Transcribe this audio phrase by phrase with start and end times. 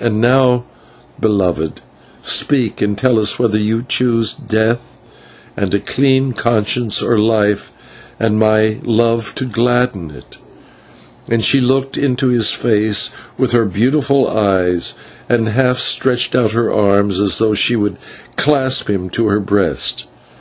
[0.00, 0.62] "And now,
[1.18, 1.80] beloved,
[2.22, 4.96] speak and tell us whether you choose death
[5.56, 7.72] and a clean conscience, or life
[8.20, 10.36] and my love to gladden it"
[11.28, 14.94] and she looked into his face with her beautiful eyes,
[15.28, 17.96] and half stretched out her arms as though she would
[18.36, 20.06] clasp him to her breast.